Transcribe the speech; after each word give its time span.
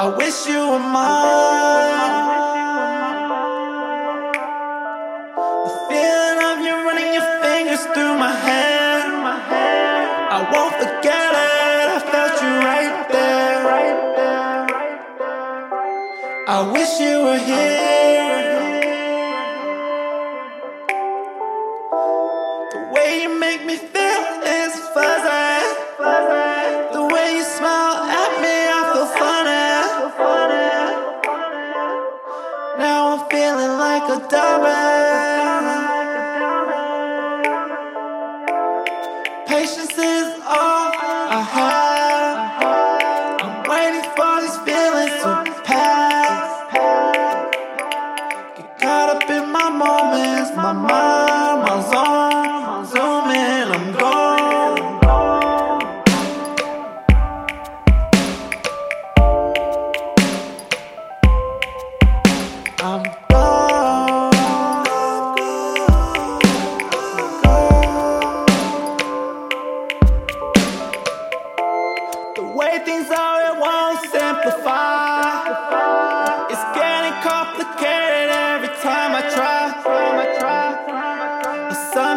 I 0.00 0.06
wish 0.10 0.46
you 0.46 0.60
were 0.70 0.78
mine. 0.78 2.28
The 5.64 5.72
feeling 5.88 6.40
of 6.50 6.58
you 6.64 6.74
running 6.86 7.14
your 7.14 7.28
fingers 7.42 7.82
through 7.92 8.14
my 8.16 8.30
hair. 8.30 9.02
I 10.30 10.38
won't 10.52 10.74
forget 10.76 11.30
it. 11.34 11.86
I 11.96 12.00
felt 12.12 12.34
you 12.40 12.52
right 12.70 13.08
there. 13.10 13.58
I 16.46 16.58
wish 16.72 17.00
you 17.00 17.24
were 17.24 17.38
here. 17.38 17.87
Like 34.08 34.22
a 34.22 34.28
dummy. 34.28 34.74
Patience 39.46 39.98
is 39.98 40.40
all 40.46 40.92
I 41.30 41.42
have. 41.56 42.38
I'm 43.42 43.54
waiting 43.68 44.06
for 44.16 44.40
these 44.40 44.58
feelings 44.64 45.22
to 45.22 45.62
pass. 45.64 46.48
Get 48.56 48.78
caught 48.80 49.08
up 49.16 49.30
in 49.30 49.50
my 49.50 49.68
moments, 49.70 50.50
my 50.56 50.72
mind, 50.72 51.62
my 51.62 51.80
zone. 51.90 52.64
I'm 52.68 52.84
zooming, 52.86 53.68
I'm 53.74 53.92
gone. 53.92 54.38
I'm 62.80 63.27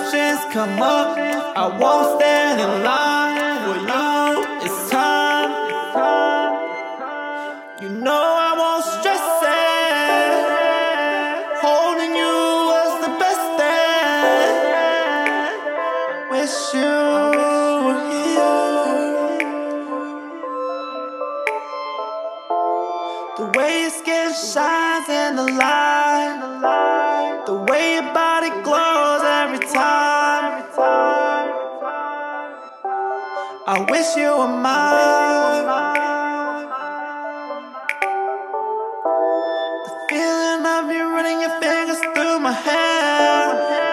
Assumptions 0.00 0.40
come 0.54 0.80
up, 0.80 1.18
I 1.18 1.66
won't 1.78 2.18
stand 2.18 2.58
in 2.58 2.82
line 2.82 3.60
for 3.64 3.76
you. 3.90 4.44
It's 4.64 4.90
time. 4.90 5.50
You 7.82 7.88
know 7.90 8.24
I 8.48 8.50
won't 8.60 8.84
stress 8.94 9.42
it. 9.42 10.40
Holding 11.60 12.12
you 12.16 12.36
was 12.72 12.90
the 13.04 13.12
best 13.20 13.44
thing. 13.60 14.52
Wish 16.30 16.56
you 16.80 16.96
were 17.84 18.02
here. 18.10 18.56
The 23.36 23.44
way 23.58 23.72
your 23.82 23.90
skin 23.90 24.28
shines 24.32 25.08
in 25.10 25.30
the 25.36 25.44
light. 25.60 25.89
I 33.72 33.78
wish 33.88 34.16
you 34.16 34.36
were 34.36 34.48
mine. 34.48 35.62
The 39.86 39.92
feeling 40.08 40.66
of 40.66 40.90
you 40.90 41.04
running 41.14 41.40
your 41.40 41.54
fingers 41.60 42.00
through 42.12 42.40
my 42.40 42.50
hair. 42.50 43.46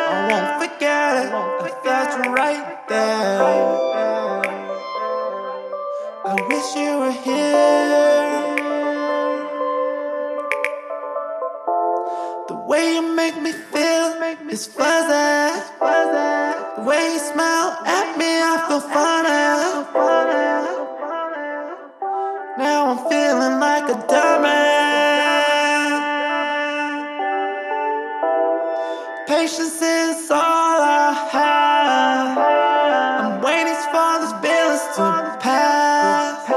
I 0.10 0.28
won't 0.32 0.50
forget 0.64 1.12
it. 1.22 1.32
I 1.32 1.70
felt 1.84 2.10
you 2.18 2.34
right 2.34 2.88
there. 2.90 3.38
I 6.26 6.34
wish 6.50 6.68
you 6.82 6.92
were 7.02 7.18
here. 7.28 7.76
The 12.48 12.58
way 12.66 12.96
you 12.96 13.04
make 13.16 13.40
me 13.40 13.52
feel 13.52 13.88
is 14.58 14.66
fuzzy. 14.66 15.62
The 15.80 16.84
way 16.84 17.14
you 17.14 17.20
smile 17.20 17.78
at 17.86 18.18
me, 18.18 18.32
I 18.42 18.66
feel 18.68 18.80
funny. 18.80 19.07
Patience 29.28 29.82
is 29.82 30.32
all 30.32 30.80
I 30.82 31.12
have. 31.34 32.38
I'm 33.20 33.42
waiting 33.42 33.76
for 33.92 34.12
these 34.22 34.32
feelings 34.40 34.80
to 34.96 35.38
pass. 35.44 36.48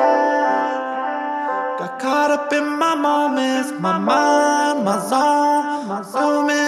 Got 1.81 1.99
caught 1.99 2.31
up 2.31 2.53
in 2.53 2.79
my 2.79 2.95
moments, 2.95 3.73
my 3.81 3.99
mind, 3.99 4.85
my 4.85 5.01
zone. 5.01 5.89
My 5.89 6.03
gone. 6.13 6.60